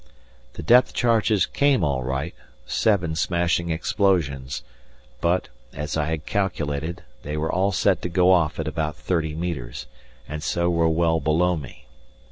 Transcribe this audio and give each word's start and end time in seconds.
The 0.53 0.63
depth 0.63 0.95
charges 0.95 1.45
came 1.45 1.83
all 1.83 2.01
right, 2.01 2.33
seven 2.65 3.13
smashing 3.13 3.69
explosions, 3.69 4.63
but, 5.19 5.49
as 5.73 5.95
I 5.95 6.05
had 6.07 6.25
calculated, 6.25 7.03
they 7.21 7.37
were 7.37 7.53
set 7.71 8.01
to 8.01 8.09
go 8.09 8.31
off 8.31 8.57
at 8.59 8.67
about 8.67 8.95
thirty 8.95 9.35
metres, 9.35 9.85
and 10.27 10.41
so 10.41 10.71
were 10.71 10.89
well 10.89 11.19
below 11.19 11.55
me. 11.55 11.85